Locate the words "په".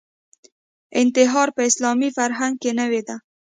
1.55-1.61